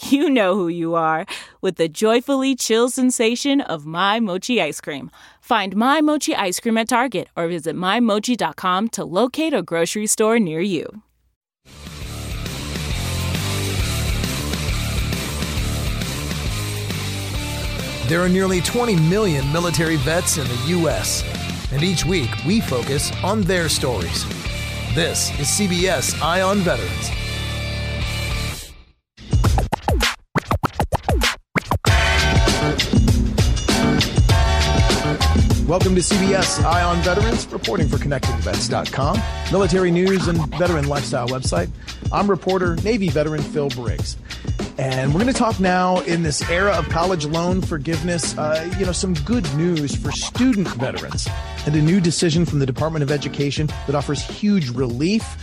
you 0.00 0.30
know 0.30 0.54
who 0.54 0.68
you 0.68 0.94
are 0.94 1.26
with 1.60 1.76
the 1.76 1.88
joyfully 1.88 2.54
chill 2.54 2.88
sensation 2.88 3.60
of 3.60 3.86
My 3.86 4.20
Mochi 4.20 4.60
ice 4.60 4.80
cream. 4.80 5.10
Find 5.40 5.76
My 5.76 6.00
Mochi 6.00 6.34
ice 6.34 6.60
cream 6.60 6.78
at 6.78 6.88
Target 6.88 7.28
or 7.36 7.48
visit 7.48 7.76
MyMochi.com 7.76 8.88
to 8.90 9.04
locate 9.04 9.52
a 9.52 9.62
grocery 9.62 10.06
store 10.06 10.38
near 10.38 10.60
you. 10.60 11.02
There 18.10 18.20
are 18.20 18.28
nearly 18.28 18.60
20 18.60 18.96
million 18.96 19.52
military 19.52 19.94
vets 19.94 20.36
in 20.36 20.48
the 20.48 20.64
U.S., 20.80 21.22
and 21.72 21.84
each 21.84 22.04
week 22.04 22.30
we 22.44 22.60
focus 22.60 23.12
on 23.22 23.42
their 23.42 23.68
stories. 23.68 24.24
This 24.96 25.30
is 25.38 25.46
CBS 25.46 26.20
Eye 26.20 26.42
on 26.42 26.58
Veterans. 26.58 27.10
Welcome 35.70 35.94
to 35.94 36.00
CBS 36.00 36.64
Eye 36.64 36.82
on 36.82 36.96
Veterans, 37.02 37.46
reporting 37.46 37.86
for 37.86 37.96
ConnectingVets.com, 37.96 39.22
military 39.52 39.92
news 39.92 40.26
and 40.26 40.44
veteran 40.56 40.88
lifestyle 40.88 41.28
website. 41.28 41.70
I'm 42.10 42.28
reporter 42.28 42.74
Navy 42.82 43.08
veteran 43.08 43.40
Phil 43.40 43.68
Briggs. 43.68 44.16
And 44.78 45.14
we're 45.14 45.20
going 45.20 45.32
to 45.32 45.38
talk 45.38 45.60
now 45.60 46.00
in 46.00 46.24
this 46.24 46.42
era 46.50 46.72
of 46.72 46.88
college 46.88 47.24
loan 47.24 47.62
forgiveness, 47.62 48.36
uh, 48.36 48.68
you 48.80 48.84
know, 48.84 48.90
some 48.90 49.14
good 49.14 49.44
news 49.54 49.94
for 49.94 50.10
student 50.10 50.66
veterans 50.70 51.28
and 51.66 51.76
a 51.76 51.80
new 51.80 52.00
decision 52.00 52.44
from 52.44 52.58
the 52.58 52.66
Department 52.66 53.04
of 53.04 53.12
Education 53.12 53.68
that 53.86 53.94
offers 53.94 54.24
huge 54.24 54.70
relief 54.70 55.36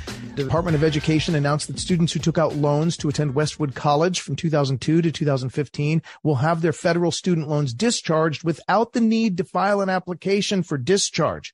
Department 0.44 0.76
of 0.76 0.84
Education 0.84 1.36
announced 1.36 1.68
that 1.68 1.80
students 1.80 2.14
who 2.14 2.20
took 2.20 2.38
out 2.38 2.56
loans 2.56 2.96
to 2.98 3.10
attend 3.10 3.34
Westwood 3.34 3.76
College 3.76 4.22
from 4.22 4.36
2002 4.36 5.02
to 5.02 5.12
2015 5.12 6.02
will 6.24 6.36
have 6.36 6.62
their 6.62 6.74
federal 6.74 7.12
student 7.12 7.48
loans 7.48 7.74
discharged 7.74 8.44
without 8.44 8.94
the 8.94 9.02
need 9.02 9.38
to 9.38 9.44
file 9.44 9.82
an 9.82 9.90
application 9.90 10.64
for 10.64 10.78
discharge. 10.78 11.54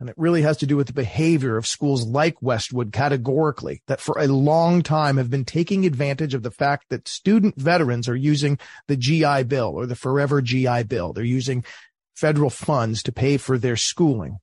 And 0.00 0.08
it 0.08 0.16
really 0.18 0.42
has 0.42 0.56
to 0.58 0.66
do 0.66 0.76
with 0.76 0.88
the 0.88 0.92
behavior 0.92 1.56
of 1.56 1.66
schools 1.66 2.06
like 2.06 2.42
Westwood 2.42 2.92
categorically 2.92 3.82
that 3.86 4.00
for 4.00 4.18
a 4.18 4.26
long 4.26 4.82
time 4.82 5.16
have 5.16 5.30
been 5.30 5.44
taking 5.44 5.86
advantage 5.86 6.34
of 6.34 6.42
the 6.42 6.50
fact 6.50 6.86
that 6.90 7.06
student 7.06 7.56
veterans 7.60 8.08
are 8.08 8.16
using 8.16 8.58
the 8.88 8.96
GI 8.96 9.44
Bill 9.44 9.72
or 9.74 9.86
the 9.86 9.94
forever 9.94 10.42
GI 10.42 10.84
Bill. 10.84 11.12
They're 11.12 11.24
using 11.24 11.64
federal 12.14 12.50
funds 12.50 13.02
to 13.04 13.12
pay 13.12 13.36
for 13.36 13.56
their 13.56 13.76
schooling. 13.76 14.38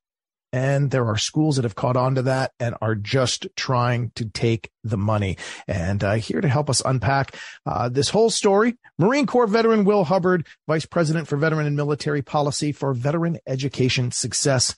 And 0.53 0.91
there 0.91 1.05
are 1.05 1.17
schools 1.17 1.55
that 1.55 1.63
have 1.63 1.75
caught 1.75 1.95
on 1.95 2.15
to 2.15 2.23
that 2.23 2.51
and 2.59 2.75
are 2.81 2.95
just 2.95 3.47
trying 3.55 4.11
to 4.15 4.25
take 4.25 4.69
the 4.83 4.97
money. 4.97 5.37
And 5.67 6.03
uh, 6.03 6.13
here 6.15 6.41
to 6.41 6.49
help 6.49 6.69
us 6.69 6.81
unpack 6.83 7.35
uh, 7.65 7.89
this 7.89 8.09
whole 8.09 8.29
story, 8.29 8.77
Marine 8.97 9.25
Corps 9.25 9.47
veteran 9.47 9.85
Will 9.85 10.03
Hubbard, 10.03 10.45
Vice 10.67 10.85
President 10.85 11.27
for 11.27 11.37
Veteran 11.37 11.67
and 11.67 11.75
Military 11.75 12.21
Policy 12.21 12.71
for 12.71 12.93
Veteran 12.93 13.39
Education 13.47 14.11
Success. 14.11 14.75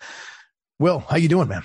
Will, 0.80 1.00
how 1.00 1.18
you 1.18 1.30
doing, 1.30 1.48
man? 1.48 1.64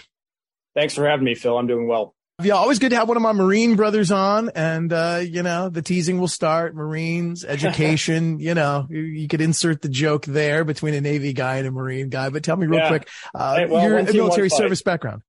Thanks 0.75 0.95
for 0.95 1.09
having 1.09 1.25
me, 1.25 1.35
Phil. 1.35 1.59
I'm 1.59 1.67
doing 1.67 1.89
well. 1.89 2.15
Yeah, 2.41 2.55
always 2.55 2.79
good 2.79 2.91
to 2.91 2.97
have 2.97 3.09
one 3.09 3.17
of 3.17 3.23
my 3.23 3.33
Marine 3.33 3.75
brothers 3.75 4.13
on. 4.13 4.51
And, 4.55 4.93
uh, 4.93 5.21
you 5.25 5.43
know, 5.43 5.71
the 5.71 5.83
teasing 5.83 6.21
will 6.21 6.29
start. 6.29 6.73
Marines, 6.73 7.45
education, 7.49 8.39
you 8.39 8.55
know, 8.55 8.87
you, 8.89 9.01
you, 9.01 9.29
could 9.29 9.41
insert 9.41 9.83
the 9.83 9.89
joke 9.89 10.25
there 10.25 10.65
between 10.65 10.95
a 10.95 11.01
Navy 11.01 11.33
guy 11.33 11.57
and 11.57 11.67
a 11.67 11.73
Marine 11.73 12.11
guy. 12.11 12.31
But 12.31 12.45
tell 12.45 12.57
me 12.57 12.69
real 12.69 12.79
yeah. 12.79 12.89
quick, 12.89 13.09
uh, 13.35 13.57
hey, 13.57 13.67
well, 13.67 13.83
your 13.83 14.03
military 14.05 14.51
service 14.51 14.83
background. 14.83 15.23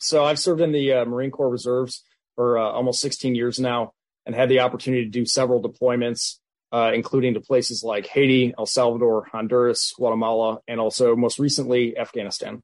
So 0.00 0.24
I've 0.24 0.40
served 0.40 0.60
in 0.60 0.72
the 0.72 0.92
uh, 0.92 1.04
Marine 1.04 1.30
Corps 1.30 1.48
Reserves 1.48 2.02
for 2.34 2.58
uh, 2.58 2.62
almost 2.62 3.00
16 3.00 3.36
years 3.36 3.60
now 3.60 3.92
and 4.26 4.34
had 4.34 4.48
the 4.48 4.60
opportunity 4.60 5.04
to 5.04 5.10
do 5.10 5.24
several 5.24 5.62
deployments, 5.62 6.38
uh, 6.72 6.90
including 6.92 7.34
to 7.34 7.40
places 7.40 7.84
like 7.84 8.08
Haiti, 8.08 8.52
El 8.58 8.66
Salvador, 8.66 9.28
Honduras, 9.30 9.94
Guatemala, 9.96 10.58
and 10.66 10.80
also 10.80 11.14
most 11.14 11.38
recently 11.38 11.96
Afghanistan. 11.96 12.60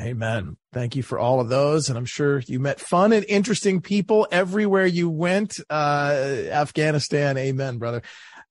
Amen. 0.00 0.56
Thank 0.72 0.94
you 0.94 1.02
for 1.02 1.18
all 1.18 1.40
of 1.40 1.48
those. 1.48 1.88
And 1.88 1.98
I'm 1.98 2.04
sure 2.04 2.38
you 2.46 2.60
met 2.60 2.78
fun 2.78 3.12
and 3.12 3.24
interesting 3.28 3.80
people 3.80 4.28
everywhere 4.30 4.86
you 4.86 5.10
went. 5.10 5.58
Uh, 5.68 6.44
Afghanistan. 6.50 7.36
Amen, 7.36 7.78
brother. 7.78 8.02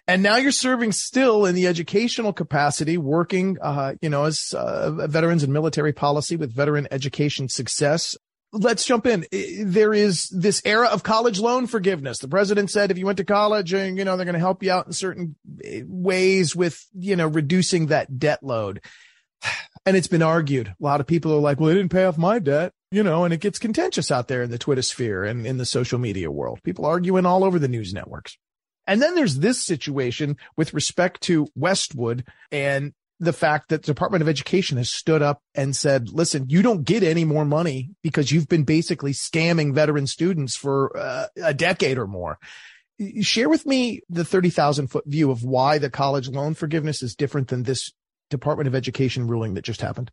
And 0.10 0.24
now 0.24 0.38
you're 0.38 0.52
serving 0.52 0.94
still 0.94 1.46
in 1.46 1.56
the 1.56 1.68
educational 1.68 2.32
capacity, 2.32 2.98
working, 2.98 3.58
uh, 3.62 3.96
you 4.02 4.10
know, 4.10 4.24
as 4.26 4.54
uh, 4.58 4.92
veterans 5.08 5.44
and 5.44 5.52
military 5.52 5.94
policy 5.94 6.38
with 6.38 6.54
veteran 6.54 6.88
education 6.92 7.50
success. 7.50 8.16
Let's 8.54 8.86
jump 8.86 9.06
in. 9.06 9.26
There 9.64 9.94
is 9.94 10.30
this 10.30 10.62
era 10.64 10.88
of 10.88 11.04
college 11.04 11.40
loan 11.40 11.68
forgiveness. 11.68 12.20
The 12.20 12.30
president 12.30 12.72
said 12.72 12.90
if 12.90 12.98
you 12.98 13.06
went 13.06 13.18
to 13.18 13.26
college 13.26 13.74
and, 13.74 13.98
you 13.98 14.06
know, 14.06 14.16
they're 14.16 14.26
going 14.26 14.34
to 14.34 14.40
help 14.40 14.64
you 14.64 14.72
out 14.72 14.88
in 14.88 14.94
certain 14.94 15.36
eh, 15.64 15.82
ways 15.86 16.56
with, 16.56 16.86
you 16.98 17.18
know, 17.18 17.28
reducing 17.28 17.88
that 17.88 18.18
debt 18.18 18.42
load. 18.42 18.82
And 19.88 19.96
it's 19.96 20.08
been 20.08 20.22
argued. 20.22 20.68
A 20.68 20.84
lot 20.84 21.00
of 21.00 21.08
people 21.08 21.32
are 21.32 21.40
like, 21.40 21.62
well, 21.62 21.70
they 21.70 21.76
didn't 21.76 21.94
pay 21.94 22.04
off 22.04 22.18
my 22.18 22.40
debt, 22.40 22.74
you 22.92 23.04
know, 23.04 23.24
and 23.24 23.34
it 23.34 23.40
gets 23.40 23.58
contentious 23.58 24.12
out 24.12 24.28
there 24.28 24.44
in 24.44 24.52
the 24.52 24.58
Twitter 24.58 24.82
sphere 24.82 25.24
and 25.24 25.48
in 25.48 25.56
the 25.56 25.66
social 25.66 25.98
media 25.98 26.30
world. 26.30 26.60
People 26.62 26.86
arguing 26.86 27.26
all 27.26 27.46
over 27.46 27.58
the 27.58 27.70
news 27.70 27.94
networks. 27.94 28.38
And 28.86 29.02
then 29.02 29.16
there's 29.16 29.38
this 29.38 29.64
situation 29.64 30.36
with 30.58 30.74
respect 30.74 31.22
to 31.22 31.48
Westwood 31.56 32.26
and 32.52 32.92
the 33.22 33.32
fact 33.32 33.70
that 33.70 33.84
the 33.84 33.94
Department 33.94 34.22
of 34.22 34.28
Education 34.28 34.78
has 34.78 34.92
stood 34.92 35.22
up 35.22 35.42
and 35.56 35.74
said, 35.74 36.10
listen, 36.10 36.48
you 36.50 36.62
don't 36.62 36.84
get 36.84 37.02
any 37.02 37.24
more 37.24 37.46
money 37.46 37.92
because 38.04 38.30
you've 38.30 38.50
been 38.50 38.66
basically 38.66 39.14
scamming 39.14 39.74
veteran 39.74 40.06
students 40.06 40.58
for 40.58 40.98
uh, 40.98 41.28
a 41.42 41.54
decade 41.54 41.98
or 41.98 42.08
more. 42.08 42.40
Share 43.22 43.48
with 43.48 43.66
me 43.66 44.02
the 44.10 44.26
30,000 44.26 44.88
foot 44.88 45.06
view 45.08 45.32
of 45.32 45.46
why 45.46 45.78
the 45.78 45.90
college 45.90 46.28
loan 46.28 46.56
forgiveness 46.56 47.02
is 47.02 47.16
different 47.16 47.48
than 47.48 47.64
this 47.64 47.94
Department 48.30 48.68
of 48.68 48.76
Education 48.76 49.28
ruling 49.28 49.54
that 49.56 49.64
just 49.64 49.82
happened? 49.82 50.12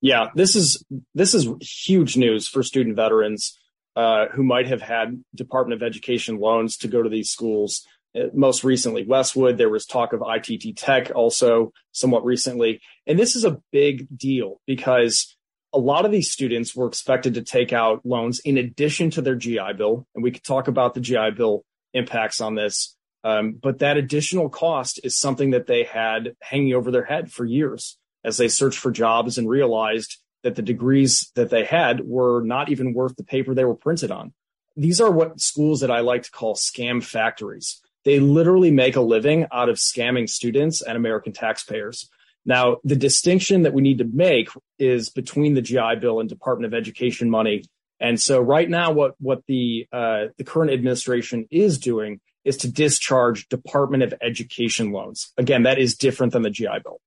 Yeah, 0.00 0.28
this 0.34 0.54
is 0.54 0.84
this 1.14 1.34
is 1.34 1.48
huge 1.60 2.16
news 2.16 2.46
for 2.46 2.62
student 2.62 2.96
veterans 2.96 3.58
uh, 3.96 4.26
who 4.32 4.44
might 4.44 4.68
have 4.68 4.82
had 4.82 5.22
Department 5.34 5.80
of 5.80 5.86
Education 5.86 6.38
loans 6.38 6.76
to 6.78 6.88
go 6.88 7.02
to 7.02 7.08
these 7.08 7.30
schools. 7.30 7.84
Uh, 8.16 8.26
most 8.32 8.62
recently, 8.62 9.04
Westwood. 9.04 9.58
There 9.58 9.68
was 9.68 9.86
talk 9.86 10.12
of 10.12 10.22
ITT 10.22 10.76
Tech 10.76 11.10
also 11.14 11.72
somewhat 11.92 12.24
recently, 12.24 12.80
and 13.06 13.18
this 13.18 13.34
is 13.34 13.44
a 13.44 13.60
big 13.72 14.06
deal 14.16 14.60
because 14.66 15.36
a 15.72 15.78
lot 15.78 16.04
of 16.04 16.12
these 16.12 16.30
students 16.30 16.74
were 16.74 16.86
expected 16.86 17.34
to 17.34 17.42
take 17.42 17.72
out 17.72 18.00
loans 18.04 18.40
in 18.40 18.56
addition 18.56 19.10
to 19.10 19.22
their 19.22 19.34
GI 19.34 19.74
Bill, 19.76 20.06
and 20.14 20.22
we 20.24 20.30
could 20.30 20.44
talk 20.44 20.68
about 20.68 20.94
the 20.94 21.00
GI 21.00 21.32
Bill 21.36 21.64
impacts 21.92 22.40
on 22.40 22.54
this. 22.54 22.96
Um, 23.24 23.52
but 23.60 23.80
that 23.80 23.96
additional 23.96 24.48
cost 24.48 25.00
is 25.02 25.18
something 25.18 25.50
that 25.50 25.66
they 25.66 25.84
had 25.84 26.36
hanging 26.40 26.74
over 26.74 26.90
their 26.90 27.04
head 27.04 27.32
for 27.32 27.44
years 27.44 27.98
as 28.24 28.36
they 28.36 28.48
searched 28.48 28.78
for 28.78 28.90
jobs 28.90 29.38
and 29.38 29.48
realized 29.48 30.18
that 30.42 30.54
the 30.54 30.62
degrees 30.62 31.30
that 31.34 31.50
they 31.50 31.64
had 31.64 32.00
were 32.04 32.42
not 32.42 32.70
even 32.70 32.94
worth 32.94 33.16
the 33.16 33.24
paper 33.24 33.54
they 33.54 33.64
were 33.64 33.74
printed 33.74 34.10
on. 34.10 34.32
These 34.76 35.00
are 35.00 35.10
what 35.10 35.40
schools 35.40 35.80
that 35.80 35.90
I 35.90 36.00
like 36.00 36.22
to 36.22 36.30
call 36.30 36.54
scam 36.54 37.02
factories. 37.02 37.80
They 38.04 38.20
literally 38.20 38.70
make 38.70 38.94
a 38.94 39.00
living 39.00 39.46
out 39.52 39.68
of 39.68 39.76
scamming 39.76 40.28
students 40.28 40.80
and 40.80 40.96
American 40.96 41.32
taxpayers. 41.32 42.08
Now, 42.46 42.78
the 42.84 42.96
distinction 42.96 43.62
that 43.62 43.74
we 43.74 43.82
need 43.82 43.98
to 43.98 44.04
make 44.04 44.48
is 44.78 45.10
between 45.10 45.54
the 45.54 45.62
GI 45.62 45.96
Bill 46.00 46.20
and 46.20 46.28
Department 46.28 46.72
of 46.72 46.78
Education 46.78 47.28
money. 47.28 47.64
And 48.00 48.20
so, 48.20 48.40
right 48.40 48.70
now, 48.70 48.92
what 48.92 49.16
what 49.18 49.42
the 49.48 49.86
uh, 49.92 50.26
the 50.38 50.44
current 50.44 50.70
administration 50.70 51.48
is 51.50 51.78
doing 51.78 52.20
is 52.44 52.56
to 52.58 52.70
discharge 52.70 53.48
Department 53.48 54.02
of 54.02 54.14
Education 54.22 54.92
loans. 54.92 55.32
Again, 55.36 55.64
that 55.64 55.78
is 55.78 55.96
different 55.96 56.32
than 56.32 56.42
the 56.42 56.50
GI 56.50 56.80
Bill. 56.84 57.00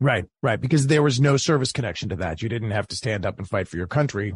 Right, 0.00 0.24
right. 0.42 0.60
Because 0.60 0.86
there 0.86 1.02
was 1.02 1.20
no 1.20 1.36
service 1.36 1.72
connection 1.72 2.08
to 2.08 2.16
that. 2.16 2.40
You 2.40 2.48
didn't 2.48 2.70
have 2.70 2.88
to 2.88 2.96
stand 2.96 3.26
up 3.26 3.38
and 3.38 3.48
fight 3.48 3.68
for 3.68 3.76
your 3.76 3.86
country. 3.86 4.34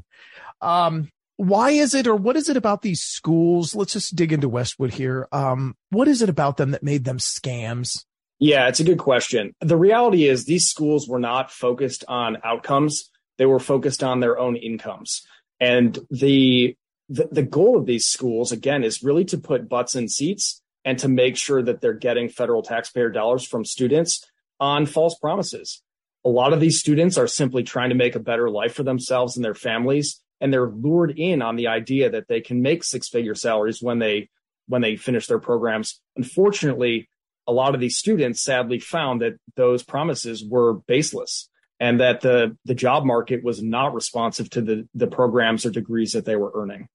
Um, 0.61 1.11
why 1.37 1.71
is 1.71 1.95
it, 1.95 2.07
or 2.07 2.15
what 2.15 2.37
is 2.37 2.49
it 2.49 2.57
about 2.57 2.83
these 2.83 3.01
schools? 3.01 3.75
Let's 3.75 3.95
just 3.95 4.15
dig 4.15 4.33
into 4.33 4.49
Westwood 4.49 4.93
here. 4.93 5.27
Um, 5.33 5.75
what 5.91 6.07
is 6.07 6.23
it 6.23 6.29
about 6.29 6.59
them 6.59 6.73
that 6.73 6.83
made 6.83 7.05
them 7.05 7.19
scams? 7.19 8.05
Yeah, 8.39 8.69
it's 8.69 8.81
a 8.81 8.85
good 8.85 8.99
question. 8.99 9.55
The 9.61 9.77
reality 9.77 10.29
is 10.29 10.45
these 10.45 10.67
schools 10.67 11.09
were 11.09 11.19
not 11.19 11.51
focused 11.51 12.05
on 12.09 12.39
outcomes. 12.45 13.11
They 13.39 13.47
were 13.47 13.59
focused 13.61 14.05
on 14.05 14.21
their 14.21 14.39
own 14.39 14.57
incomes. 14.57 15.27
And 15.59 15.99
the, 16.11 16.77
the, 17.09 17.29
the 17.31 17.43
goal 17.43 17.77
of 17.77 17.87
these 17.87 18.07
schools, 18.07 18.53
again, 18.53 18.85
is 18.85 19.03
really 19.03 19.25
to 19.27 19.39
put 19.39 19.69
butts 19.69 19.95
in 19.95 20.09
seats 20.09 20.63
and 20.85 20.99
to 20.99 21.09
make 21.09 21.37
sure 21.37 21.63
that 21.63 21.81
they're 21.81 21.93
getting 21.93 22.29
federal 22.29 22.63
taxpayer 22.63 23.11
dollars 23.11 23.47
from 23.47 23.65
students 23.65 24.25
on 24.61 24.87
false 24.87 25.19
promises. 25.19 25.83
A 26.25 26.29
lot 26.29 26.53
of 26.53 26.61
these 26.61 26.81
students 26.81 27.19
are 27.19 27.27
simply 27.27 27.63
trying 27.63 27.91
to 27.91 27.95
make 27.95 28.15
a 28.15 28.21
better 28.21 28.49
life 28.49 28.75
for 28.75 28.83
themselves 28.83 29.37
and 29.37 29.45
their 29.45 29.55
families, 29.55 30.23
and 30.41 30.53
they're 30.53 30.71
lured 30.71 31.19
in 31.19 31.43
on 31.43 31.57
the 31.57 31.69
idea 31.69 32.11
that 32.11 32.29
they 32.29 32.41
can 32.41 32.63
make 32.63 32.83
six 32.83 33.09
figure 33.09 33.35
salaries 33.35 33.83
when 33.83 33.99
they 33.99 34.31
when 34.67 34.81
they 34.81 34.97
finish 34.97 35.27
their 35.27 35.39
programs. 35.39 36.01
Unfortunately, 36.17 37.09
a 37.47 37.53
lot 37.53 37.75
of 37.75 37.81
these 37.81 37.99
students 37.99 38.43
sadly 38.43 38.79
found 38.79 39.21
that 39.21 39.35
those 39.57 39.83
promises 39.83 40.43
were 40.43 40.75
baseless 40.87 41.51
and 41.81 42.01
that 42.01 42.21
the 42.21 42.57
the 42.65 42.75
job 42.75 43.05
market 43.05 43.43
was 43.45 43.63
not 43.63 43.95
responsive 43.95 44.51
to 44.51 44.63
the 44.63 44.89
the 44.95 45.07
programs 45.07 45.67
or 45.67 45.71
degrees 45.71 46.13
that 46.13 46.25
they 46.25 46.37
were 46.37 46.53
earning. 46.55 46.89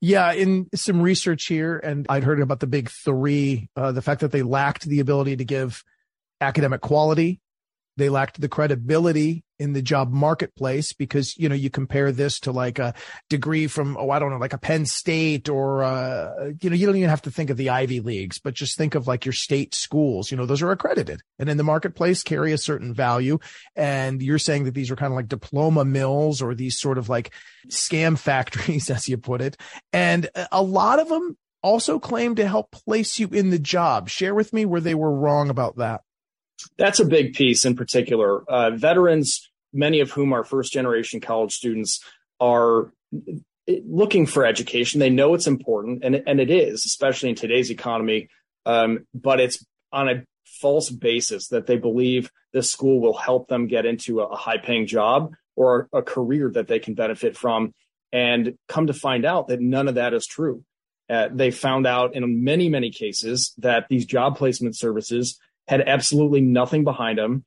Yeah, 0.00 0.32
in 0.32 0.68
some 0.74 1.02
research 1.02 1.46
here, 1.46 1.78
and 1.78 2.06
I'd 2.08 2.24
heard 2.24 2.40
about 2.40 2.60
the 2.60 2.66
big 2.66 2.90
three, 2.90 3.68
uh, 3.76 3.92
the 3.92 4.02
fact 4.02 4.20
that 4.20 4.30
they 4.30 4.42
lacked 4.42 4.84
the 4.84 5.00
ability 5.00 5.36
to 5.36 5.44
give 5.44 5.82
academic 6.40 6.80
quality. 6.80 7.40
They 7.96 8.08
lacked 8.08 8.40
the 8.40 8.48
credibility 8.48 9.43
in 9.58 9.72
the 9.72 9.82
job 9.82 10.12
marketplace 10.12 10.92
because, 10.92 11.36
you 11.36 11.48
know, 11.48 11.54
you 11.54 11.70
compare 11.70 12.12
this 12.12 12.40
to 12.40 12.52
like 12.52 12.78
a 12.78 12.94
degree 13.30 13.66
from, 13.66 13.96
oh, 13.96 14.10
I 14.10 14.18
don't 14.18 14.30
know, 14.30 14.38
like 14.38 14.52
a 14.52 14.58
Penn 14.58 14.86
State 14.86 15.48
or, 15.48 15.82
uh, 15.82 16.50
you 16.60 16.70
know, 16.70 16.76
you 16.76 16.86
don't 16.86 16.96
even 16.96 17.10
have 17.10 17.22
to 17.22 17.30
think 17.30 17.50
of 17.50 17.56
the 17.56 17.70
Ivy 17.70 18.00
Leagues, 18.00 18.38
but 18.38 18.54
just 18.54 18.76
think 18.76 18.94
of 18.94 19.06
like 19.06 19.24
your 19.24 19.32
state 19.32 19.74
schools, 19.74 20.30
you 20.30 20.36
know, 20.36 20.46
those 20.46 20.62
are 20.62 20.70
accredited 20.70 21.20
and 21.38 21.48
in 21.48 21.56
the 21.56 21.62
marketplace 21.62 22.22
carry 22.22 22.52
a 22.52 22.58
certain 22.58 22.94
value. 22.94 23.38
And 23.76 24.22
you're 24.22 24.38
saying 24.38 24.64
that 24.64 24.74
these 24.74 24.90
are 24.90 24.96
kind 24.96 25.12
of 25.12 25.16
like 25.16 25.28
diploma 25.28 25.84
mills 25.84 26.42
or 26.42 26.54
these 26.54 26.78
sort 26.78 26.98
of 26.98 27.08
like 27.08 27.32
scam 27.68 28.18
factories, 28.24 28.90
as 28.90 29.08
you 29.08 29.16
put 29.16 29.40
it. 29.40 29.56
And 29.92 30.28
a 30.50 30.62
lot 30.62 30.98
of 30.98 31.08
them 31.08 31.36
also 31.62 31.98
claim 31.98 32.34
to 32.34 32.46
help 32.46 32.70
place 32.70 33.18
you 33.18 33.28
in 33.28 33.50
the 33.50 33.58
job. 33.58 34.08
Share 34.08 34.34
with 34.34 34.52
me 34.52 34.66
where 34.66 34.82
they 34.82 34.94
were 34.94 35.12
wrong 35.12 35.48
about 35.50 35.76
that. 35.76 36.02
That's 36.78 37.00
a 37.00 37.04
big 37.04 37.34
piece 37.34 37.64
in 37.64 37.76
particular. 37.76 38.42
Uh, 38.50 38.70
veterans, 38.70 39.50
many 39.72 40.00
of 40.00 40.10
whom 40.10 40.32
are 40.32 40.44
first 40.44 40.72
generation 40.72 41.20
college 41.20 41.52
students, 41.52 42.00
are 42.40 42.92
looking 43.66 44.26
for 44.26 44.44
education. 44.44 45.00
They 45.00 45.10
know 45.10 45.34
it's 45.34 45.46
important, 45.46 46.04
and, 46.04 46.22
and 46.26 46.40
it 46.40 46.50
is, 46.50 46.84
especially 46.84 47.30
in 47.30 47.34
today's 47.34 47.70
economy. 47.70 48.28
Um, 48.66 49.06
but 49.14 49.40
it's 49.40 49.64
on 49.92 50.08
a 50.08 50.24
false 50.44 50.90
basis 50.90 51.48
that 51.48 51.66
they 51.66 51.76
believe 51.76 52.30
this 52.52 52.70
school 52.70 53.00
will 53.00 53.16
help 53.16 53.48
them 53.48 53.66
get 53.66 53.86
into 53.86 54.20
a, 54.20 54.26
a 54.26 54.36
high 54.36 54.58
paying 54.58 54.86
job 54.86 55.34
or 55.56 55.88
a 55.92 56.02
career 56.02 56.50
that 56.52 56.68
they 56.68 56.78
can 56.78 56.94
benefit 56.94 57.36
from. 57.36 57.72
And 58.12 58.56
come 58.68 58.86
to 58.86 58.94
find 58.94 59.24
out 59.24 59.48
that 59.48 59.60
none 59.60 59.88
of 59.88 59.96
that 59.96 60.14
is 60.14 60.26
true. 60.26 60.64
Uh, 61.10 61.28
they 61.32 61.50
found 61.50 61.86
out 61.86 62.14
in 62.14 62.44
many, 62.44 62.68
many 62.68 62.90
cases 62.90 63.52
that 63.58 63.88
these 63.88 64.06
job 64.06 64.38
placement 64.38 64.76
services 64.76 65.38
had 65.66 65.80
absolutely 65.80 66.40
nothing 66.40 66.84
behind 66.84 67.18
them. 67.18 67.44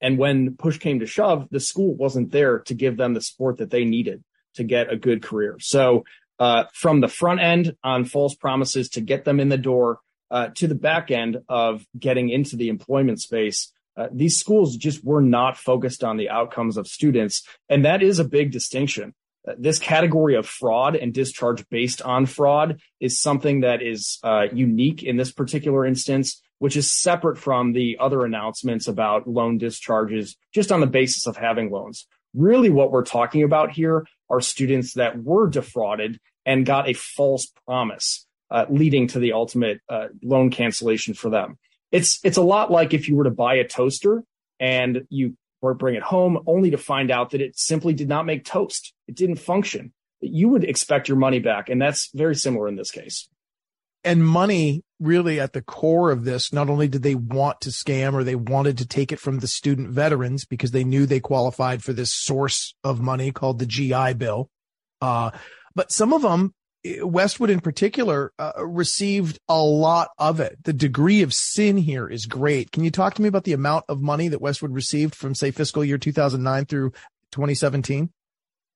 And 0.00 0.18
when 0.18 0.56
push 0.56 0.78
came 0.78 1.00
to 1.00 1.06
shove, 1.06 1.48
the 1.50 1.60
school 1.60 1.94
wasn't 1.94 2.30
there 2.30 2.60
to 2.60 2.74
give 2.74 2.96
them 2.96 3.14
the 3.14 3.20
support 3.20 3.58
that 3.58 3.70
they 3.70 3.84
needed 3.84 4.22
to 4.54 4.64
get 4.64 4.92
a 4.92 4.96
good 4.96 5.22
career. 5.22 5.56
So, 5.60 6.04
uh, 6.38 6.64
from 6.74 7.00
the 7.00 7.08
front 7.08 7.40
end 7.40 7.74
on 7.82 8.04
false 8.04 8.34
promises 8.34 8.90
to 8.90 9.00
get 9.00 9.24
them 9.24 9.40
in 9.40 9.48
the 9.48 9.56
door, 9.56 10.00
uh, 10.30 10.48
to 10.56 10.66
the 10.66 10.74
back 10.74 11.10
end 11.10 11.38
of 11.48 11.86
getting 11.98 12.28
into 12.28 12.56
the 12.56 12.68
employment 12.68 13.20
space, 13.20 13.72
uh, 13.96 14.08
these 14.12 14.38
schools 14.38 14.76
just 14.76 15.02
were 15.02 15.22
not 15.22 15.56
focused 15.56 16.04
on 16.04 16.18
the 16.18 16.28
outcomes 16.28 16.76
of 16.76 16.86
students. 16.86 17.42
And 17.70 17.86
that 17.86 18.02
is 18.02 18.18
a 18.18 18.24
big 18.24 18.50
distinction. 18.50 19.14
Uh, 19.48 19.54
this 19.58 19.78
category 19.78 20.34
of 20.34 20.46
fraud 20.46 20.96
and 20.96 21.14
discharge 21.14 21.66
based 21.70 22.02
on 22.02 22.26
fraud 22.26 22.80
is 23.00 23.20
something 23.20 23.60
that 23.60 23.82
is 23.82 24.18
uh, 24.22 24.46
unique 24.52 25.02
in 25.02 25.16
this 25.16 25.32
particular 25.32 25.86
instance 25.86 26.42
which 26.58 26.76
is 26.76 26.90
separate 26.90 27.38
from 27.38 27.72
the 27.72 27.98
other 28.00 28.24
announcements 28.24 28.88
about 28.88 29.28
loan 29.28 29.58
discharges 29.58 30.36
just 30.54 30.72
on 30.72 30.80
the 30.80 30.86
basis 30.86 31.26
of 31.26 31.36
having 31.36 31.70
loans. 31.70 32.06
Really, 32.34 32.70
what 32.70 32.90
we're 32.90 33.04
talking 33.04 33.42
about 33.42 33.70
here 33.70 34.06
are 34.28 34.40
students 34.40 34.94
that 34.94 35.22
were 35.22 35.48
defrauded 35.48 36.18
and 36.44 36.66
got 36.66 36.88
a 36.88 36.92
false 36.92 37.50
promise, 37.66 38.26
uh, 38.50 38.66
leading 38.68 39.08
to 39.08 39.18
the 39.18 39.32
ultimate 39.32 39.80
uh, 39.88 40.08
loan 40.22 40.50
cancellation 40.50 41.14
for 41.14 41.30
them. 41.30 41.58
It's 41.92 42.20
it's 42.24 42.36
a 42.36 42.42
lot 42.42 42.70
like 42.70 42.94
if 42.94 43.08
you 43.08 43.16
were 43.16 43.24
to 43.24 43.30
buy 43.30 43.54
a 43.54 43.66
toaster 43.66 44.22
and 44.60 45.06
you 45.08 45.36
bring 45.78 45.96
it 45.96 46.02
home 46.02 46.38
only 46.46 46.70
to 46.70 46.78
find 46.78 47.10
out 47.10 47.30
that 47.30 47.40
it 47.40 47.58
simply 47.58 47.92
did 47.92 48.08
not 48.08 48.24
make 48.24 48.44
toast. 48.44 48.92
It 49.08 49.16
didn't 49.16 49.36
function. 49.36 49.92
You 50.20 50.48
would 50.50 50.62
expect 50.62 51.08
your 51.08 51.16
money 51.16 51.40
back, 51.40 51.68
and 51.68 51.82
that's 51.82 52.08
very 52.14 52.36
similar 52.36 52.68
in 52.68 52.76
this 52.76 52.92
case 52.92 53.28
and 54.06 54.24
money 54.24 54.82
really 54.98 55.38
at 55.40 55.52
the 55.52 55.60
core 55.60 56.10
of 56.10 56.24
this. 56.24 56.52
Not 56.52 56.70
only 56.70 56.88
did 56.88 57.02
they 57.02 57.14
want 57.14 57.60
to 57.62 57.70
scam 57.70 58.14
or 58.14 58.24
they 58.24 58.34
wanted 58.34 58.78
to 58.78 58.86
take 58.86 59.12
it 59.12 59.20
from 59.20 59.40
the 59.40 59.46
student 59.46 59.90
veterans 59.90 60.44
because 60.44 60.70
they 60.70 60.84
knew 60.84 61.04
they 61.04 61.20
qualified 61.20 61.82
for 61.82 61.92
this 61.92 62.14
source 62.14 62.74
of 62.82 63.00
money 63.00 63.32
called 63.32 63.58
the 63.58 63.66
GI 63.66 64.14
Bill. 64.14 64.48
Uh, 65.02 65.32
but 65.74 65.92
some 65.92 66.14
of 66.14 66.22
them, 66.22 66.54
Westwood 67.02 67.50
in 67.50 67.60
particular, 67.60 68.32
uh, 68.38 68.52
received 68.64 69.38
a 69.48 69.60
lot 69.60 70.08
of 70.18 70.40
it. 70.40 70.56
The 70.62 70.72
degree 70.72 71.22
of 71.22 71.34
sin 71.34 71.76
here 71.76 72.08
is 72.08 72.24
great. 72.24 72.72
Can 72.72 72.84
you 72.84 72.90
talk 72.90 73.14
to 73.14 73.22
me 73.22 73.28
about 73.28 73.44
the 73.44 73.52
amount 73.52 73.84
of 73.88 74.00
money 74.00 74.28
that 74.28 74.40
Westwood 74.40 74.72
received 74.72 75.14
from, 75.14 75.34
say, 75.34 75.50
fiscal 75.50 75.84
year 75.84 75.98
2009 75.98 76.64
through 76.64 76.90
2017? 77.32 78.10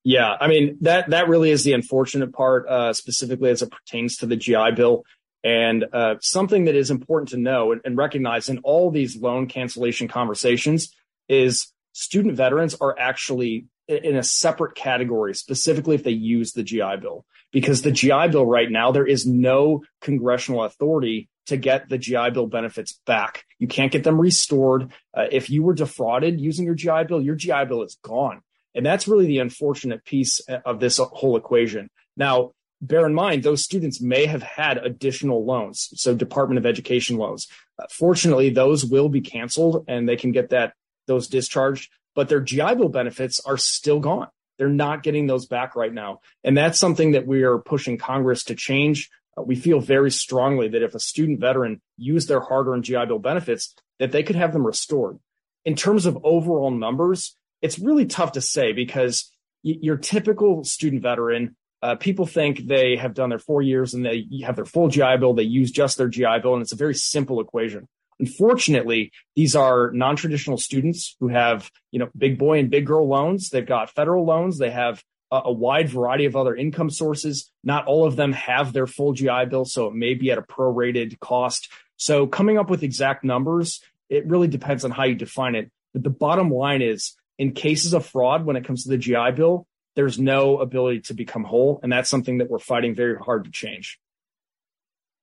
Yeah, 0.03 0.35
I 0.41 0.49
mean 0.49 0.79
that 0.81 1.11
that 1.11 1.29
really 1.29 1.51
is 1.51 1.63
the 1.63 1.75
unfortunate 1.75 2.33
part, 2.33 2.67
uh, 2.67 2.95
specifically 2.95 3.51
as 3.51 3.61
it 3.61 3.71
pertains 3.71 4.17
to 4.17 4.27
the 4.27 4.37
GI 4.37 4.73
Bill. 4.75 5.05
And 5.43 5.87
uh, 5.93 6.17
something 6.21 6.67
that 6.67 6.75
is 6.75 6.91
important 6.91 7.31
to 7.31 7.39
know 7.39 7.73
and, 7.73 7.81
and 7.85 7.97
recognize 7.97 8.49
in 8.49 8.59
all 8.59 8.91
these 8.91 9.17
loan 9.17 9.47
cancellation 9.47 10.09
conversations 10.09 10.95
is 11.29 11.73
student 11.93 12.37
veterans 12.37 12.77
are 12.81 12.97
actually 12.99 13.67
in 13.89 14.17
a 14.17 14.23
separate 14.23 14.75
category, 14.75 15.35
specifically 15.35 15.95
if 15.95 16.05
they 16.05 16.11
use 16.11 16.53
the 16.53 16.63
GI 16.63 16.97
Bill. 17.01 17.25
Because 17.53 17.83
the 17.83 17.91
GI 17.91 18.29
Bill 18.29 18.47
right 18.47 18.71
now, 18.71 18.93
there 18.93 19.07
is 19.07 19.27
no 19.27 19.83
congressional 20.01 20.63
authority 20.63 21.29
to 21.47 21.57
get 21.57 21.89
the 21.89 21.99
GI 21.99 22.31
Bill 22.31 22.47
benefits 22.47 23.01
back. 23.07 23.45
You 23.59 23.67
can't 23.67 23.91
get 23.91 24.05
them 24.05 24.21
restored. 24.21 24.93
Uh, 25.17 25.27
if 25.33 25.51
you 25.51 25.65
were 25.65 25.75
defrauded 25.75 26.41
using 26.41 26.65
your 26.65 26.77
GI 26.77 27.05
Bill, 27.09 27.21
your 27.21 27.35
GI 27.35 27.65
Bill 27.67 27.83
is 27.83 27.99
gone. 28.03 28.41
And 28.75 28.87
that's 28.87 29.09
really 29.09 29.27
the 29.27 29.39
unfortunate 29.39 30.05
piece 30.05 30.41
uh, 30.49 30.61
of 30.65 30.79
this 30.79 30.99
whole 30.99 31.37
equation. 31.37 31.91
Now, 32.17 32.53
bear 32.81 33.07
in 33.07 33.15
mind 33.15 33.43
those 33.43 33.63
students 33.63 34.01
may 34.01 34.27
have 34.27 34.43
had 34.43 34.79
additional 34.79 35.45
loans 35.45 35.91
so 35.95 36.15
department 36.15 36.59
of 36.59 36.67
education 36.67 37.17
loans. 37.17 37.49
Uh, 37.79 37.87
fortunately 37.91 38.51
those 38.51 38.85
will 38.85 39.09
be 39.09 39.21
canceled 39.21 39.85
and 39.89 40.09
they 40.09 40.17
can 40.17 40.33
get 40.33 40.51
that 40.51 40.75
those 41.07 41.29
discharged 41.29 41.91
but 42.15 42.29
their 42.29 42.41
gi 42.41 42.75
bill 42.75 42.89
benefits 42.89 43.41
are 43.41 43.57
still 43.57 44.01
gone. 44.01 44.29
They're 44.59 44.69
not 44.69 45.03
getting 45.03 45.27
those 45.27 45.47
back 45.47 45.75
right 45.75 45.93
now. 45.93 46.21
And 46.45 46.57
that's 46.57 46.79
something 46.79 47.13
that 47.13 47.27
we 47.27 47.45
are 47.45 47.59
pushing 47.59 47.97
congress 47.97 48.45
to 48.45 48.55
change. 48.55 49.09
Uh, 49.39 49.43
we 49.43 49.57
feel 49.57 49.81
very 49.81 50.11
strongly 50.11 50.69
that 50.69 50.83
if 50.83 50.95
a 50.95 51.01
student 51.01 51.41
veteran 51.41 51.81
used 51.97 52.29
their 52.29 52.41
hard-earned 52.41 52.85
gi 52.85 53.07
bill 53.07 53.19
benefits 53.19 53.75
that 53.99 54.13
they 54.13 54.23
could 54.23 54.37
have 54.37 54.53
them 54.53 54.67
restored. 54.67 55.19
In 55.65 55.77
terms 55.77 56.07
of 56.07 56.19
overall 56.25 56.71
numbers 56.71 57.37
it's 57.63 57.79
really 57.79 58.07
tough 58.07 58.33
to 58.33 58.41
say 58.41 58.73
because 58.73 59.31
your 59.63 59.97
typical 59.97 60.65
student 60.65 61.03
veteran 61.03 61.57
uh, 61.83 61.97
people 61.97 62.27
think 62.27 62.67
they 62.67 62.97
have 62.97 63.15
done 63.15 63.31
their 63.31 63.39
four 63.39 63.63
years 63.63 63.95
and 63.95 64.05
they 64.05 64.27
have 64.45 64.57
their 64.57 64.65
full 64.65 64.89
GI 64.89 65.17
Bill. 65.19 65.35
They 65.35 65.45
use 65.45 65.71
just 65.71 65.97
their 65.97 66.09
GI 66.09 66.41
Bill, 66.43 66.55
and 66.55 66.63
it's 66.63 66.73
a 66.73 66.77
very 66.77 66.95
simple 66.95 67.41
equation. 67.41 67.89
Unfortunately, 68.19 69.13
these 69.35 69.57
are 69.57 69.91
non-traditional 69.93 70.59
students 70.59 71.17
who 71.21 71.29
have, 71.29 71.71
you 71.91 71.99
know, 71.99 72.11
big 72.17 72.39
boy 72.39 72.59
and 72.59 72.71
big 72.71 72.87
girl 72.87 73.09
loans. 73.09 73.49
They've 73.49 73.65
got 73.65 73.91
federal 73.91 74.27
loans. 74.27 74.59
They 74.59 74.71
have 74.71 75.03
a, 75.31 75.43
a 75.47 75.53
wide 75.53 75.89
variety 75.89 76.27
of 76.27 76.37
other 76.37 76.55
income 76.55 76.91
sources. 76.91 77.51
Not 77.65 77.87
all 77.87 78.07
of 78.07 78.17
them 78.17 78.33
have 78.35 78.75
their 78.75 78.87
full 78.87 79.15
GI 79.15 79.47
Bill, 79.49 79.65
so 79.65 79.87
it 79.87 79.95
may 79.95 80.13
be 80.13 80.31
at 80.31 80.39
a 80.39 80.43
prorated 80.43 81.19
cost. 81.19 81.71
So 81.97 82.27
coming 82.27 82.59
up 82.59 82.69
with 82.69 82.83
exact 82.83 83.25
numbers, 83.25 83.81
it 84.11 84.27
really 84.27 84.49
depends 84.49 84.85
on 84.85 84.91
how 84.91 85.05
you 85.05 85.15
define 85.15 85.55
it. 85.55 85.71
But 85.95 86.03
the 86.03 86.11
bottom 86.11 86.51
line 86.51 86.83
is 86.83 87.17
in 87.39 87.53
cases 87.53 87.95
of 87.95 88.05
fraud, 88.05 88.45
when 88.45 88.57
it 88.57 88.67
comes 88.67 88.83
to 88.83 88.91
the 88.91 88.99
GI 88.99 89.31
Bill, 89.35 89.67
there's 89.97 90.19
no 90.19 90.59
ability 90.59 91.01
to 91.01 91.15
become 91.15 91.45
whole. 91.45 91.81
And 91.83 91.93
that's 91.93 92.09
something 92.09 92.39
that 92.39 92.51
we're 92.51 92.59
fighting 92.59 92.95
very 92.95 93.17
hard 93.17 93.45
to 93.45 93.51
change. 93.51 93.99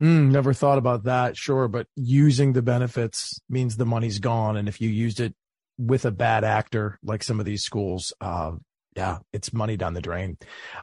Mm, 0.02 0.32
never 0.32 0.54
thought 0.54 0.78
about 0.78 1.06
that. 1.06 1.38
Sure. 1.38 1.68
But 1.68 1.88
using 1.96 2.54
the 2.54 2.62
benefits 2.62 3.40
means 3.50 3.78
the 3.78 3.86
money's 3.86 4.20
gone. 4.20 4.58
And 4.58 4.68
if 4.68 4.80
you 4.80 4.90
used 4.90 5.20
it 5.20 5.34
with 5.78 6.06
a 6.06 6.12
bad 6.12 6.44
actor, 6.44 7.00
like 7.04 7.24
some 7.24 7.40
of 7.40 7.46
these 7.46 7.64
schools, 7.64 8.14
uh, 8.22 8.52
yeah, 8.96 9.20
it's 9.34 9.54
money 9.54 9.78
down 9.78 9.94
the 9.94 10.02
drain. 10.02 10.38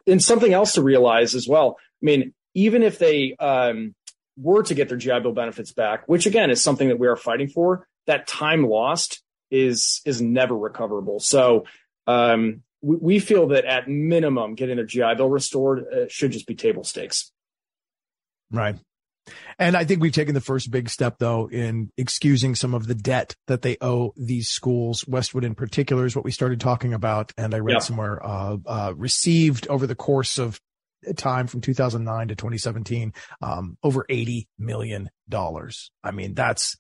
And 0.07 0.23
something 0.23 0.53
else 0.53 0.75
to 0.75 0.83
realize 0.83 1.35
as 1.35 1.47
well. 1.49 1.77
I 1.81 2.05
mean, 2.05 2.35
even 2.55 2.83
if 2.83 2.99
they 2.99 3.37
um, 3.39 3.95
were 4.37 4.63
to 4.65 4.75
get 4.75 4.89
their 4.89 4.99
GI 4.99 5.21
Bill 5.21 5.33
benefits 5.33 5.73
back, 5.73 6.05
which 6.07 6.27
again 6.27 6.51
is 6.51 6.63
something 6.63 6.89
that 6.89 6.99
we 6.99 7.09
are 7.09 7.17
fighting 7.17 7.49
for, 7.49 7.87
that 8.07 8.27
time 8.27 8.65
lost 8.65 9.23
is 9.51 10.01
is 10.05 10.21
never 10.21 10.57
recoverable. 10.57 11.21
So 11.21 11.65
um, 12.07 12.63
we, 12.85 12.97
we, 12.97 13.19
feel 13.19 13.49
that 13.49 13.65
at 13.65 13.89
minimum, 13.89 14.55
getting 14.55 14.77
their 14.77 14.87
GI 14.87 15.15
Bill 15.17 15.29
restored 15.29 15.85
uh, 15.93 16.07
should 16.09 16.33
just 16.33 16.47
be 16.47 16.55
table 16.55 16.85
stakes. 16.85 17.33
Right. 18.51 18.77
And 19.59 19.77
I 19.77 19.85
think 19.85 20.03
we've 20.03 20.13
taken 20.13 20.35
the 20.35 20.41
first 20.41 20.71
big 20.71 20.91
step, 20.91 21.17
though, 21.19 21.49
in 21.49 21.91
excusing 21.97 22.55
some 22.55 22.75
of 22.75 22.87
the 22.87 22.95
debt 22.95 23.35
that 23.47 23.63
they 23.63 23.79
owe 23.81 24.13
these 24.17 24.49
schools. 24.49 25.07
Westwood, 25.09 25.45
in 25.45 25.55
particular, 25.55 26.05
is 26.05 26.15
what 26.15 26.25
we 26.25 26.31
started 26.31 26.61
talking 26.61 26.93
about. 26.93 27.33
And 27.39 27.55
I 27.55 27.59
read 27.59 27.75
yeah. 27.75 27.79
somewhere 27.79 28.25
uh, 28.25 28.57
uh, 28.67 28.93
received 28.97 29.67
over 29.69 29.87
the 29.87 29.95
course 29.95 30.39
of 30.39 30.61
time 31.17 31.47
from 31.47 31.61
2009 31.61 32.29
to 32.29 32.35
2017 32.35 33.13
um, 33.43 33.79
over 33.83 34.05
80 34.09 34.49
million 34.59 35.11
dollars. 35.29 35.91
I 36.03 36.11
mean, 36.11 36.35
that's 36.35 36.77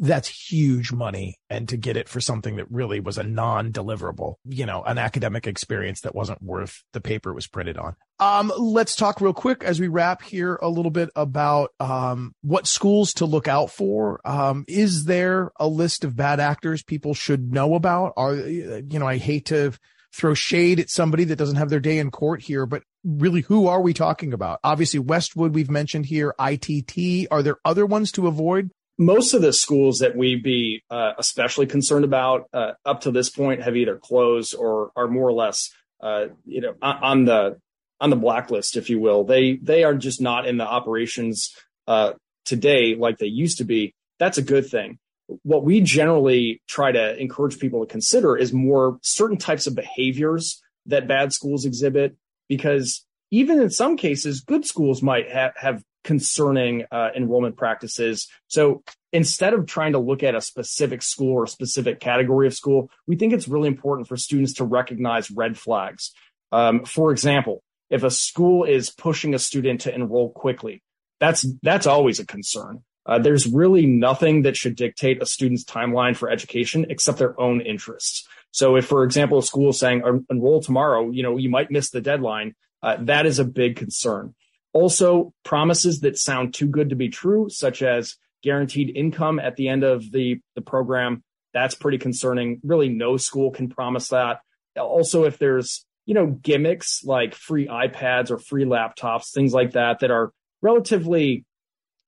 that's 0.00 0.50
huge 0.50 0.92
money. 0.92 1.38
And 1.48 1.68
to 1.68 1.76
get 1.76 1.96
it 1.96 2.08
for 2.08 2.20
something 2.20 2.56
that 2.56 2.70
really 2.70 3.00
was 3.00 3.18
a 3.18 3.22
non 3.22 3.72
deliverable, 3.72 4.34
you 4.44 4.66
know, 4.66 4.82
an 4.82 4.98
academic 4.98 5.46
experience 5.46 6.02
that 6.02 6.14
wasn't 6.14 6.42
worth 6.42 6.82
the 6.92 7.00
paper 7.00 7.30
it 7.30 7.34
was 7.34 7.46
printed 7.46 7.76
on. 7.76 7.96
Um, 8.18 8.52
let's 8.58 8.96
talk 8.96 9.20
real 9.20 9.32
quick 9.32 9.64
as 9.64 9.80
we 9.80 9.88
wrap 9.88 10.22
here 10.22 10.58
a 10.60 10.68
little 10.68 10.90
bit 10.90 11.08
about, 11.16 11.70
um, 11.80 12.34
what 12.42 12.66
schools 12.66 13.14
to 13.14 13.26
look 13.26 13.48
out 13.48 13.70
for. 13.70 14.20
Um, 14.24 14.64
is 14.68 15.04
there 15.04 15.50
a 15.58 15.66
list 15.66 16.04
of 16.04 16.16
bad 16.16 16.40
actors 16.40 16.82
people 16.82 17.14
should 17.14 17.52
know 17.52 17.74
about? 17.74 18.12
Are, 18.16 18.34
you 18.34 18.98
know, 18.98 19.06
I 19.06 19.16
hate 19.16 19.46
to 19.46 19.72
throw 20.12 20.34
shade 20.34 20.80
at 20.80 20.90
somebody 20.90 21.24
that 21.24 21.36
doesn't 21.36 21.56
have 21.56 21.70
their 21.70 21.80
day 21.80 21.98
in 21.98 22.10
court 22.10 22.42
here, 22.42 22.66
but 22.66 22.82
really 23.04 23.42
who 23.42 23.68
are 23.68 23.80
we 23.80 23.94
talking 23.94 24.32
about? 24.32 24.58
Obviously 24.64 25.00
Westwood 25.00 25.54
we've 25.54 25.70
mentioned 25.70 26.06
here, 26.06 26.34
ITT. 26.38 27.28
Are 27.30 27.42
there 27.42 27.58
other 27.64 27.86
ones 27.86 28.12
to 28.12 28.26
avoid? 28.26 28.70
Most 29.00 29.32
of 29.32 29.40
the 29.40 29.52
schools 29.52 30.00
that 30.00 30.14
we'd 30.14 30.42
be 30.42 30.84
uh, 30.90 31.14
especially 31.16 31.64
concerned 31.66 32.04
about 32.04 32.44
uh, 32.52 32.72
up 32.84 33.00
to 33.00 33.10
this 33.10 33.30
point 33.30 33.62
have 33.62 33.74
either 33.74 33.96
closed 33.96 34.54
or 34.54 34.92
are 34.94 35.08
more 35.08 35.26
or 35.26 35.32
less 35.32 35.70
uh, 36.02 36.26
you 36.44 36.60
know 36.60 36.74
on 36.82 37.24
the 37.24 37.58
on 37.98 38.10
the 38.10 38.16
blacklist 38.16 38.76
if 38.76 38.90
you 38.90 39.00
will. 39.00 39.24
They 39.24 39.56
they 39.56 39.84
are 39.84 39.94
just 39.94 40.20
not 40.20 40.46
in 40.46 40.58
the 40.58 40.66
operations 40.66 41.56
uh, 41.88 42.12
today 42.44 42.94
like 42.94 43.16
they 43.16 43.26
used 43.26 43.58
to 43.58 43.64
be. 43.64 43.94
That's 44.18 44.36
a 44.36 44.42
good 44.42 44.68
thing. 44.68 44.98
What 45.44 45.64
we 45.64 45.80
generally 45.80 46.60
try 46.68 46.92
to 46.92 47.16
encourage 47.16 47.58
people 47.58 47.80
to 47.80 47.90
consider 47.90 48.36
is 48.36 48.52
more 48.52 48.98
certain 49.02 49.38
types 49.38 49.66
of 49.66 49.74
behaviors 49.74 50.60
that 50.84 51.08
bad 51.08 51.32
schools 51.32 51.64
exhibit 51.64 52.16
because 52.50 53.06
even 53.30 53.62
in 53.62 53.70
some 53.70 53.96
cases 53.96 54.42
good 54.42 54.66
schools 54.66 55.02
might 55.02 55.32
ha- 55.32 55.52
have 55.56 55.82
concerning 56.04 56.84
uh, 56.90 57.10
enrollment 57.14 57.56
practices. 57.56 58.28
So 58.48 58.82
instead 59.12 59.54
of 59.54 59.66
trying 59.66 59.92
to 59.92 59.98
look 59.98 60.22
at 60.22 60.34
a 60.34 60.40
specific 60.40 61.02
school 61.02 61.32
or 61.32 61.46
specific 61.46 62.00
category 62.00 62.46
of 62.46 62.54
school, 62.54 62.90
we 63.06 63.16
think 63.16 63.32
it's 63.32 63.48
really 63.48 63.68
important 63.68 64.08
for 64.08 64.16
students 64.16 64.54
to 64.54 64.64
recognize 64.64 65.30
red 65.30 65.58
flags. 65.58 66.12
Um, 66.52 66.84
for 66.84 67.12
example, 67.12 67.62
if 67.90 68.02
a 68.02 68.10
school 68.10 68.64
is 68.64 68.90
pushing 68.90 69.34
a 69.34 69.38
student 69.38 69.82
to 69.82 69.94
enroll 69.94 70.30
quickly, 70.30 70.82
that's 71.18 71.44
that's 71.62 71.86
always 71.86 72.18
a 72.18 72.26
concern. 72.26 72.82
Uh, 73.06 73.18
there's 73.18 73.46
really 73.46 73.86
nothing 73.86 74.42
that 74.42 74.56
should 74.56 74.76
dictate 74.76 75.22
a 75.22 75.26
student's 75.26 75.64
timeline 75.64 76.16
for 76.16 76.30
education 76.30 76.86
except 76.88 77.18
their 77.18 77.38
own 77.40 77.60
interests. 77.60 78.26
So 78.52 78.76
if, 78.76 78.86
for 78.86 79.04
example, 79.04 79.38
a 79.38 79.42
school 79.42 79.70
is 79.70 79.78
saying 79.78 80.02
enroll 80.30 80.60
tomorrow, 80.60 81.10
you 81.10 81.22
know, 81.22 81.36
you 81.36 81.50
might 81.50 81.70
miss 81.70 81.90
the 81.90 82.00
deadline. 82.00 82.54
Uh, 82.82 82.96
that 83.00 83.26
is 83.26 83.38
a 83.38 83.44
big 83.44 83.76
concern. 83.76 84.34
Also, 84.72 85.32
promises 85.44 86.00
that 86.00 86.16
sound 86.16 86.54
too 86.54 86.66
good 86.66 86.90
to 86.90 86.96
be 86.96 87.08
true, 87.08 87.48
such 87.50 87.82
as 87.82 88.16
guaranteed 88.42 88.96
income 88.96 89.38
at 89.38 89.56
the 89.56 89.68
end 89.68 89.82
of 89.82 90.10
the, 90.12 90.40
the 90.54 90.62
program. 90.62 91.22
That's 91.52 91.74
pretty 91.74 91.98
concerning. 91.98 92.60
Really, 92.62 92.88
no 92.88 93.16
school 93.16 93.50
can 93.50 93.68
promise 93.68 94.08
that. 94.08 94.40
Also, 94.78 95.24
if 95.24 95.38
there's, 95.38 95.84
you 96.06 96.14
know, 96.14 96.26
gimmicks 96.26 97.02
like 97.04 97.34
free 97.34 97.66
iPads 97.66 98.30
or 98.30 98.38
free 98.38 98.64
laptops, 98.64 99.32
things 99.32 99.52
like 99.52 99.72
that, 99.72 100.00
that 100.00 100.10
are 100.10 100.32
relatively, 100.62 101.44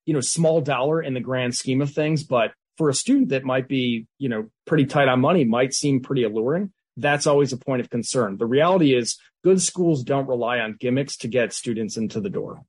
you 0.06 0.14
know, 0.14 0.20
small 0.20 0.60
dollar 0.60 1.02
in 1.02 1.14
the 1.14 1.20
grand 1.20 1.56
scheme 1.56 1.82
of 1.82 1.92
things, 1.92 2.22
but 2.22 2.52
for 2.78 2.88
a 2.88 2.94
student 2.94 3.30
that 3.30 3.44
might 3.44 3.68
be, 3.68 4.06
you 4.18 4.28
know, 4.28 4.48
pretty 4.66 4.86
tight 4.86 5.08
on 5.08 5.20
money 5.20 5.44
might 5.44 5.74
seem 5.74 6.00
pretty 6.00 6.22
alluring. 6.22 6.72
That's 6.96 7.26
always 7.26 7.52
a 7.52 7.56
point 7.56 7.80
of 7.80 7.90
concern. 7.90 8.36
The 8.36 8.46
reality 8.46 8.94
is 8.94 9.18
good 9.42 9.60
schools 9.62 10.02
don't 10.02 10.28
rely 10.28 10.58
on 10.58 10.76
gimmicks 10.78 11.16
to 11.18 11.28
get 11.28 11.52
students 11.52 11.96
into 11.96 12.20
the 12.20 12.30
door. 12.30 12.62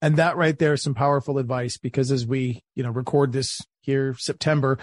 And 0.00 0.16
that 0.16 0.36
right 0.36 0.58
there 0.58 0.74
is 0.74 0.82
some 0.82 0.94
powerful 0.94 1.38
advice 1.38 1.76
because 1.76 2.12
as 2.12 2.26
we, 2.26 2.62
you 2.74 2.82
know, 2.82 2.90
record 2.90 3.32
this 3.32 3.60
here 3.80 4.14
September, 4.16 4.78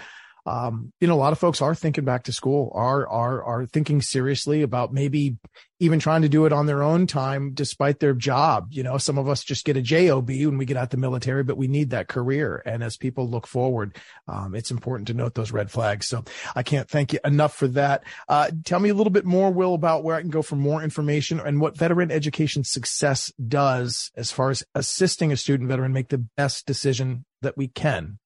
um, 0.46 0.92
you 1.00 1.08
know, 1.08 1.14
a 1.14 1.16
lot 1.16 1.32
of 1.32 1.38
folks 1.38 1.60
are 1.60 1.74
thinking 1.74 2.04
back 2.04 2.24
to 2.24 2.32
school, 2.32 2.70
are 2.74 3.06
are 3.08 3.42
are 3.42 3.66
thinking 3.66 4.00
seriously 4.00 4.62
about 4.62 4.92
maybe 4.92 5.36
even 5.80 5.98
trying 5.98 6.22
to 6.22 6.28
do 6.28 6.46
it 6.46 6.52
on 6.52 6.66
their 6.66 6.82
own 6.82 7.06
time, 7.06 7.52
despite 7.52 7.98
their 7.98 8.14
job. 8.14 8.68
You 8.70 8.82
know, 8.82 8.96
some 8.96 9.18
of 9.18 9.28
us 9.28 9.42
just 9.42 9.64
get 9.64 9.76
a 9.76 9.82
job 9.82 10.28
when 10.28 10.56
we 10.56 10.64
get 10.64 10.76
out 10.76 10.90
the 10.90 10.96
military, 10.96 11.42
but 11.42 11.56
we 11.58 11.66
need 11.66 11.90
that 11.90 12.08
career. 12.08 12.62
And 12.64 12.82
as 12.82 12.96
people 12.96 13.28
look 13.28 13.46
forward, 13.46 13.96
um, 14.28 14.54
it's 14.54 14.70
important 14.70 15.08
to 15.08 15.14
note 15.14 15.34
those 15.34 15.52
red 15.52 15.70
flags. 15.70 16.06
So 16.06 16.24
I 16.54 16.62
can't 16.62 16.88
thank 16.88 17.12
you 17.12 17.18
enough 17.24 17.54
for 17.54 17.68
that. 17.68 18.04
Uh, 18.28 18.50
tell 18.64 18.80
me 18.80 18.88
a 18.88 18.94
little 18.94 19.10
bit 19.10 19.26
more, 19.26 19.50
Will, 19.50 19.74
about 19.74 20.04
where 20.04 20.16
I 20.16 20.20
can 20.20 20.30
go 20.30 20.42
for 20.42 20.56
more 20.56 20.82
information 20.82 21.40
and 21.40 21.60
what 21.60 21.76
veteran 21.76 22.10
education 22.10 22.64
success 22.64 23.32
does 23.46 24.10
as 24.16 24.30
far 24.30 24.50
as 24.50 24.62
assisting 24.74 25.32
a 25.32 25.36
student 25.36 25.68
veteran 25.68 25.92
make 25.92 26.08
the 26.08 26.18
best 26.18 26.66
decision 26.66 27.24
that 27.42 27.56
we 27.56 27.68
can 27.68 28.18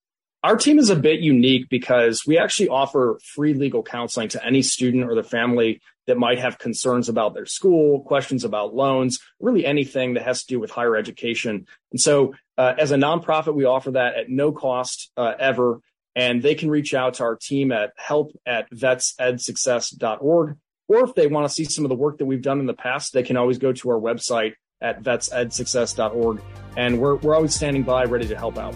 our 0.42 0.56
team 0.56 0.78
is 0.78 0.90
a 0.90 0.96
bit 0.96 1.20
unique 1.20 1.68
because 1.68 2.26
we 2.26 2.38
actually 2.38 2.68
offer 2.68 3.18
free 3.34 3.54
legal 3.54 3.82
counseling 3.82 4.28
to 4.28 4.44
any 4.44 4.62
student 4.62 5.04
or 5.04 5.14
the 5.14 5.22
family 5.22 5.80
that 6.06 6.16
might 6.16 6.38
have 6.38 6.58
concerns 6.58 7.08
about 7.08 7.34
their 7.34 7.46
school, 7.46 8.00
questions 8.00 8.44
about 8.44 8.74
loans, 8.74 9.20
really 9.38 9.66
anything 9.66 10.14
that 10.14 10.24
has 10.24 10.40
to 10.42 10.54
do 10.54 10.58
with 10.58 10.70
higher 10.70 10.96
education. 10.96 11.66
And 11.92 12.00
so, 12.00 12.34
uh, 12.56 12.74
as 12.78 12.90
a 12.90 12.96
nonprofit, 12.96 13.54
we 13.54 13.64
offer 13.64 13.92
that 13.92 14.16
at 14.16 14.28
no 14.28 14.52
cost 14.52 15.10
uh, 15.16 15.34
ever. 15.38 15.80
And 16.16 16.42
they 16.42 16.56
can 16.56 16.68
reach 16.70 16.92
out 16.92 17.14
to 17.14 17.22
our 17.22 17.36
team 17.36 17.70
at 17.70 17.92
help 17.96 18.32
at 18.44 18.68
vetsedsuccess.org. 18.70 20.56
Or 20.88 21.04
if 21.04 21.14
they 21.14 21.28
want 21.28 21.46
to 21.46 21.54
see 21.54 21.64
some 21.64 21.84
of 21.84 21.88
the 21.88 21.94
work 21.94 22.18
that 22.18 22.24
we've 22.24 22.42
done 22.42 22.58
in 22.58 22.66
the 22.66 22.74
past, 22.74 23.12
they 23.12 23.22
can 23.22 23.36
always 23.36 23.58
go 23.58 23.72
to 23.72 23.90
our 23.90 24.00
website 24.00 24.54
at 24.80 25.02
vetsedsuccess.org. 25.02 26.42
And 26.76 27.00
we're, 27.00 27.16
we're 27.16 27.36
always 27.36 27.54
standing 27.54 27.84
by, 27.84 28.04
ready 28.04 28.26
to 28.26 28.36
help 28.36 28.58
out. 28.58 28.74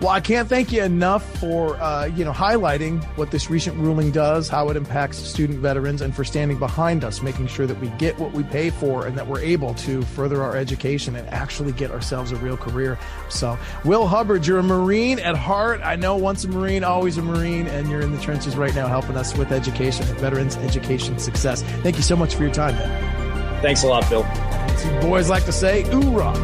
Well, 0.00 0.10
I 0.10 0.20
can't 0.20 0.46
thank 0.46 0.72
you 0.72 0.82
enough 0.82 1.24
for 1.38 1.76
uh, 1.76 2.06
you 2.06 2.24
know 2.24 2.32
highlighting 2.32 3.02
what 3.16 3.30
this 3.30 3.48
recent 3.48 3.78
ruling 3.78 4.10
does, 4.10 4.46
how 4.46 4.68
it 4.68 4.76
impacts 4.76 5.16
student 5.16 5.58
veterans, 5.60 6.02
and 6.02 6.14
for 6.14 6.22
standing 6.22 6.58
behind 6.58 7.02
us, 7.02 7.22
making 7.22 7.46
sure 7.46 7.66
that 7.66 7.80
we 7.80 7.88
get 7.90 8.18
what 8.18 8.32
we 8.32 8.42
pay 8.42 8.68
for, 8.68 9.06
and 9.06 9.16
that 9.16 9.26
we're 9.26 9.40
able 9.40 9.72
to 9.74 10.02
further 10.02 10.42
our 10.42 10.54
education 10.54 11.16
and 11.16 11.26
actually 11.30 11.72
get 11.72 11.90
ourselves 11.90 12.30
a 12.30 12.36
real 12.36 12.58
career. 12.58 12.98
So, 13.30 13.58
Will 13.86 14.06
Hubbard, 14.06 14.46
you're 14.46 14.58
a 14.58 14.62
Marine 14.62 15.18
at 15.18 15.34
heart. 15.34 15.80
I 15.82 15.96
know 15.96 16.14
once 16.16 16.44
a 16.44 16.48
Marine, 16.48 16.84
always 16.84 17.16
a 17.16 17.22
Marine, 17.22 17.66
and 17.66 17.88
you're 17.88 18.02
in 18.02 18.12
the 18.12 18.20
trenches 18.20 18.54
right 18.54 18.74
now 18.74 18.88
helping 18.88 19.16
us 19.16 19.34
with 19.34 19.50
education 19.50 20.06
and 20.08 20.18
veterans 20.18 20.56
education 20.56 21.18
success. 21.18 21.62
Thank 21.82 21.96
you 21.96 22.02
so 22.02 22.16
much 22.16 22.34
for 22.34 22.42
your 22.42 22.52
time, 22.52 22.74
man. 22.74 23.62
Thanks 23.62 23.82
a 23.82 23.86
lot, 23.86 24.08
Bill. 24.10 24.24
As 24.24 25.04
boys 25.04 25.30
like 25.30 25.46
to 25.46 25.52
say, 25.52 25.84
"Oorah!" 25.84 26.34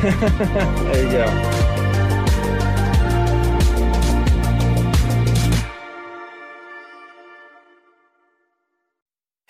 there 0.92 1.04
you 1.04 1.10
go. 1.10 1.67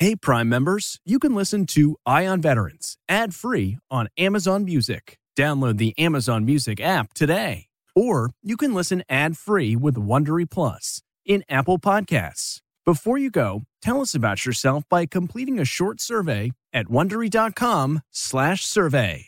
Hey, 0.00 0.14
Prime 0.14 0.48
members, 0.48 1.00
you 1.04 1.18
can 1.18 1.34
listen 1.34 1.66
to 1.74 1.96
Eye 2.06 2.24
on 2.24 2.40
Veterans 2.40 2.96
ad 3.08 3.34
free 3.34 3.78
on 3.90 4.06
Amazon 4.16 4.64
Music. 4.64 5.18
Download 5.36 5.76
the 5.76 5.92
Amazon 5.98 6.44
Music 6.44 6.80
app 6.80 7.12
today. 7.14 7.66
Or 7.96 8.30
you 8.40 8.56
can 8.56 8.74
listen 8.74 9.02
ad 9.08 9.36
free 9.36 9.74
with 9.74 9.96
Wondery 9.96 10.48
Plus 10.48 11.02
in 11.26 11.42
Apple 11.48 11.80
Podcasts. 11.80 12.60
Before 12.86 13.18
you 13.18 13.28
go, 13.28 13.64
tell 13.82 14.00
us 14.00 14.14
about 14.14 14.46
yourself 14.46 14.84
by 14.88 15.04
completing 15.04 15.58
a 15.58 15.64
short 15.64 16.00
survey 16.00 16.52
at 16.72 16.86
wondery.com/slash 16.86 18.64
survey. 18.64 19.27